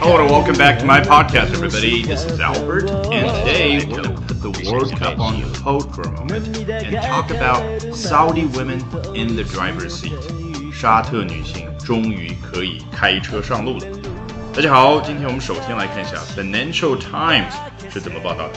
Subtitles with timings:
[0.00, 2.02] Hello and welcome back to my podcast, everybody.
[2.02, 6.00] This is Albert, and today we're going to put the World Cup on hold for
[6.02, 8.80] a moment and talk about Saudi women
[9.14, 10.18] in the driver's seat.
[10.72, 13.86] 沙特女性终于可以开车上路了。
[14.54, 17.52] 大家好，今天我们首先来看一下 Financial Times
[17.92, 18.54] 是怎么报道的。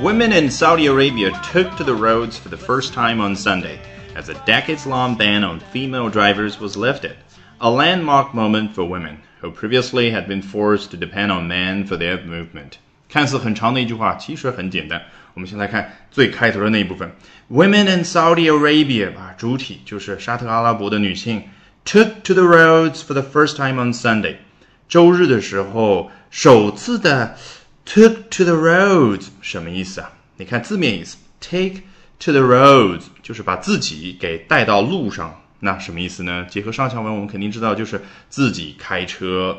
[0.00, 3.80] Women in Saudi Arabia took to the roads for the first time on Sunday
[4.16, 7.16] as a decades-long ban on female drivers was lifted.
[7.59, 11.97] A landmark moment for women who previously had been forced to depend on men for
[11.97, 12.73] their movement.
[13.09, 15.01] 看似很长的一句话，其实很简单。
[15.33, 17.11] 我们先来看最开头的那一部分：
[17.49, 21.43] Women in Saudi Arabia 啊，主体就是沙特阿拉伯的女性，
[21.85, 24.37] took to the roads for the first time on Sunday。
[24.87, 27.35] 周日的时候，首次的
[27.85, 30.11] took to the roads 什么意思啊？
[30.37, 31.81] 你看字面意思，take
[32.19, 35.39] to the roads 就是把自己给带到路上。
[35.60, 36.46] 那什么意思呢？
[36.48, 39.58] 结合上下文，我们肯定知道就是自己开车。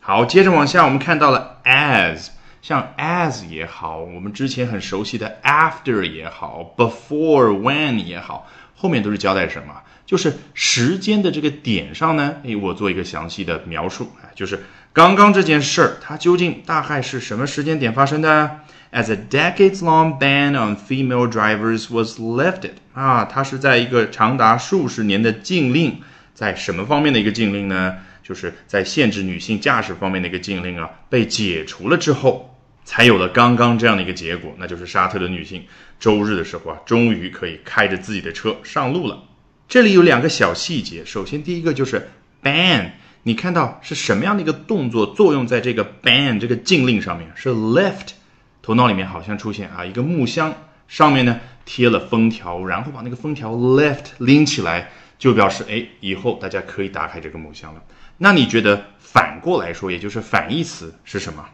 [0.00, 2.28] 好，接着往下，我们看到了 as，
[2.62, 9.74] 像 as 也好，我们之前很熟悉的 after 也好，before when 也好，后面都是交代什么？
[10.06, 18.60] 就是时间的这个点上呢，诶，我做一个详细的描述，就是刚刚这件事儿，它究竟大概是什么时间点发生的
[18.92, 25.98] ？as a decades-long ban on female drivers was lifted 啊，它是在一个长达数十年的禁令，
[26.34, 27.96] 在什么方面的一个禁令呢？
[28.22, 35.64] 就是在限制女性驾驶方面的一个禁令啊，被解除了之后，才有了刚刚这样的一个结果，那就是沙特的女性
[35.98, 39.22] 周日的时候啊，终于可以开着自己的车上路了。
[39.66, 42.10] 这里有两个小细节，首先第一个就是
[42.42, 42.90] ban，
[43.22, 47.30] 你看到是什么样的一个动作作用在这个 ban 这个禁令上面？
[47.34, 48.17] 是 lift。
[48.62, 50.54] 头脑里面好像出现啊，一个木箱
[50.86, 57.82] 上面呢贴了封条，然后把那个封条 lift 拎起来，就表示哎，以后大家可以打开这个木箱了。
[58.18, 61.44] 那你觉得反过来说，也就是反义词是什么？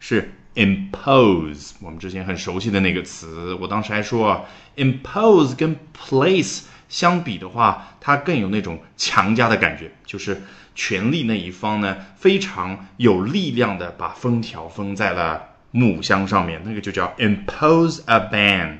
[0.00, 1.72] 是 impose。
[1.80, 4.42] 我们之前很熟悉的那个词，我当时还说啊
[4.76, 10.42] ，impose 跟 place 相比的话，它更有那种强加的感觉，就是
[10.74, 15.47] 权力那一方呢非常有力量的把封条封在了。
[15.70, 18.76] 木箱上面那个就叫 impose a ban。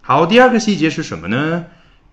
[0.00, 1.64] 好，第二个细节是什么呢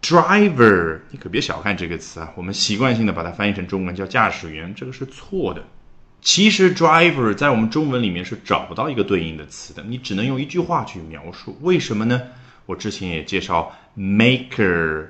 [0.01, 5.63] ？driver，你可别小看这个词啊，我们习惯性的把它翻译成中文叫驾驶员，这个是错的。
[6.21, 11.57] 其实 driver 在我们中文里面是找不到一个对应的词的，你只能用一句话去描述。
[11.61, 12.21] 为什么呢？
[12.65, 15.07] 我之前也介绍 maker、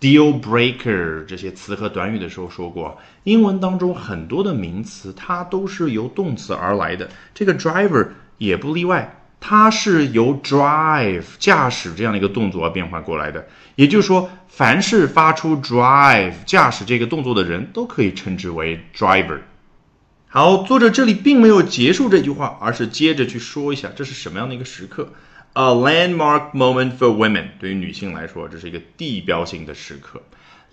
[0.00, 8.08] deal breaker 这些词和短语的时候说过，英文当中很多的名词它都是由动词而来的，这个 driver。
[8.42, 13.46] 也不例外，它是由 drive 驾驶这样的一个动作而变换过来的。
[13.76, 19.38] 也就是说，凡是发出 drive 驾驶这个动作的人都可以称之为 driver。
[20.28, 25.12] 好，作者这里并没有结束这句话，而是接着去说一下这是什么样的一个时刻。
[25.54, 30.22] A landmark moment for women，对于女性来说，这是一个地标性的时刻。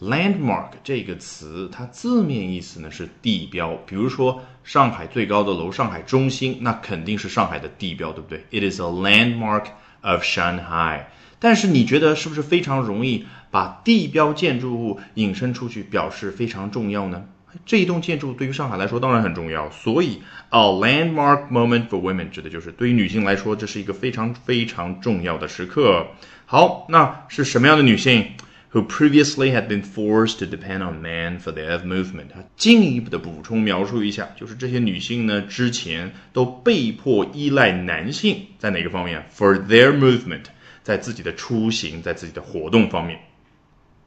[0.01, 3.73] Landmark 这个词，它字面意思呢是地标。
[3.85, 9.65] 比如说上海最高的楼，上海中心，那肯定是上海的地标，对不对？It is a landmark
[10.01, 11.01] of Shanghai。
[11.37, 17.25] 但是你觉得是不是非常容易把地标建筑物引申出去，表示非常重要呢？
[17.65, 19.69] 这一栋建筑对于上海来说当然很重要。
[19.69, 26.07] 所以，a landmark moment for women 指的就是对于女性来说，这是一个非常非常重要的时刻。
[26.45, 28.27] 好，那是什么样的女性
[28.72, 32.28] ？who previously had been forced to depend on men for their movement。
[32.32, 39.24] 他进一步的补充描述一下，就是这些女性呢，之前都被迫依赖男性，在哪个方面？
[39.32, 40.46] For their movement，
[40.82, 43.20] 在自己的出行，在自己的活动方面。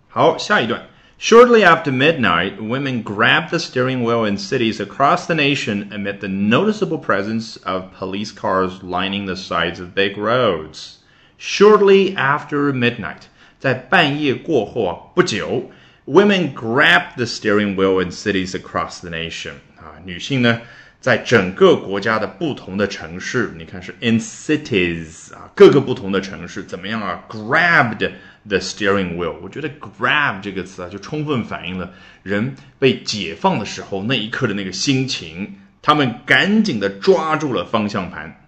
[0.09, 0.87] 好，下一段。
[1.19, 6.99] Shortly after midnight, women grabbed the steering wheel in cities across the nation amid the noticeable
[6.99, 10.97] presence of police cars lining the sides of big roads.
[11.39, 13.29] Shortly after midnight.
[13.62, 15.70] 在半夜过后啊，不久
[16.06, 20.62] ，women grab the steering wheel in cities across the nation 啊，女性呢，
[21.00, 28.10] 在整个国家的不同的城市，你看是 in cities 啊，各个不同的城市怎么样啊？grabbed
[28.48, 31.92] the steering wheel，我觉得 grab 这个词啊，就充分反映了
[32.24, 38.41] 人被解放的时候那一刻的那个心情，他们赶紧的抓住了方向盘。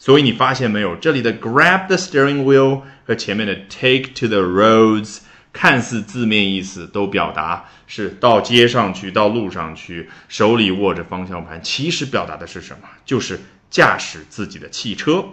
[0.00, 5.18] 所以你发现没有，这里的 grab the steering wheel 和前面的 take to the roads
[5.52, 12.88] 看似字面意思都表达是到街上去，到路上去，手里握着方向盘，其实表达的是什么？
[13.04, 13.38] 就是
[13.68, 15.24] 驾驶自己的汽车。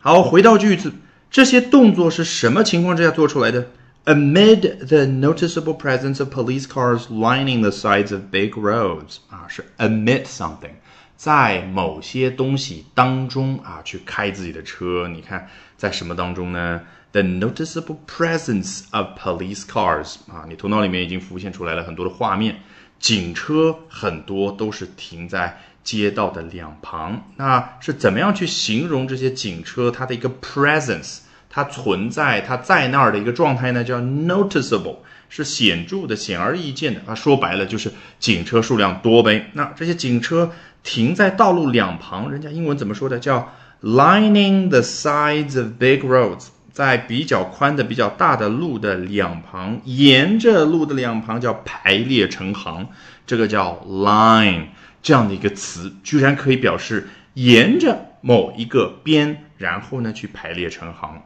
[0.00, 0.92] 好，回到句子，
[1.30, 3.70] 这些动作是什么情况之下做出来的
[4.04, 10.74] Amid the noticeable presence of police cars lining the sides of big roads，啊，是 amid something，
[11.22, 15.06] 在某些东西当中啊，去开自己的车。
[15.06, 16.80] 你看，在什么当中呢
[17.12, 22.56] ？The noticeable presence of police cars，啊，你头脑里面已经浮现出来了很多的画面，
[22.98, 27.30] 警车很多都是停在街道的两旁。
[27.36, 31.18] 那是怎么样去形容这些警车它的一个 presence？
[31.48, 34.96] 它存在，它在那儿的一个状态呢，叫 noticeable，
[35.28, 37.14] 是显著的、显而易见的啊。
[37.14, 39.50] 说白了就是警车数量多呗。
[39.52, 40.50] 那这些警车
[40.82, 43.18] 停在道路两旁，人家英文怎么说的？
[43.18, 43.52] 叫
[43.82, 52.88] lining the sides of big roads，在比较宽的、比较大的路的两旁，沿着路的两旁叫排列成行，
[53.26, 54.66] 这个叫 line
[55.02, 61.22] 这样的一个词，居然可以表示沿着某一个边，然后呢去排列成行。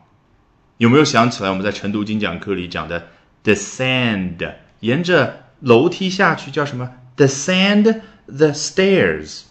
[0.78, 3.06] 有没有想起来我们在晨读精讲课里讲的
[3.42, 9.44] descend，沿着楼梯下去叫什么？descend the stairs。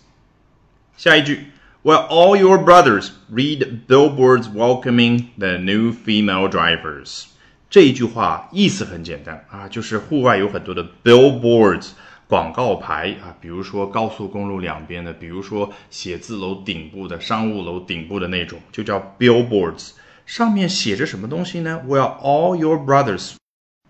[0.98, 1.48] 下一句
[1.84, 7.26] ，While all your brothers read billboards welcoming the new female drivers。
[7.70, 11.90] 这一句话意思很简单啊，就是户外有很多的 billboards
[12.28, 19.92] 广告牌啊，比如说高速公路两边的，比如说写字楼顶部的、商务楼顶部的那种，就叫 billboards。
[20.26, 23.34] 上面写着什么东西呢？We are all your brothers，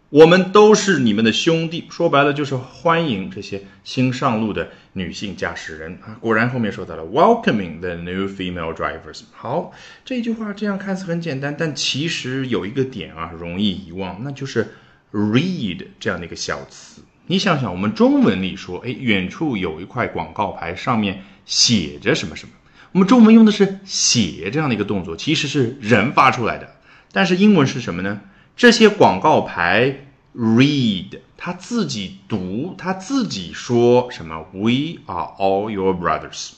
[0.10, 1.86] 我们都是你们的兄弟。
[1.90, 6.16] 说白了就是欢迎这些新上路的女性驾驶人啊。
[6.20, 9.22] 果然后面说到了 welcoming the new female drivers。
[9.32, 9.72] 好，
[10.06, 14.76] 这句话这样看似很简单，但其实有一个点啊容易遗忘，那就是
[15.12, 17.02] read 这样的一个小词。
[17.26, 22.54] 你想想，我们中文里说，哎，远处有一块广告牌，上面写着什么什么。
[22.92, 26.76] 我们中文用的是写这样的一个动作，其实是人发出来的。
[27.12, 28.22] 但是英文是什么呢？
[28.58, 36.52] 这些广告牌 read，他自己读，他自己说什么？We are all your brothers.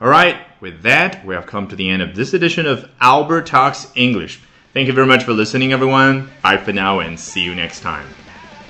[0.00, 3.46] All right, with that, we have come to the end of this edition of Albert
[3.46, 4.38] Talks English.
[4.72, 6.28] Thank you very much for listening, everyone.
[6.42, 8.06] Bye for now and see you next time.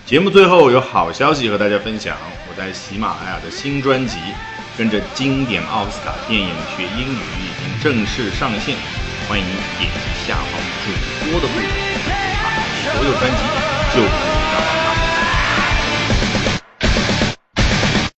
[0.04, 2.16] 节目最后有好消息和大家分享，
[2.49, 4.19] 我在喜马拉雅的新专辑。
[4.76, 8.76] 跟着经典奥斯卡电影学英语已经正式上线，
[9.28, 9.44] 欢迎
[9.76, 10.52] 点击下方
[10.84, 11.98] 主播的部分，
[12.90, 13.52] 所有专辑
[13.90, 14.88] 就可以找到。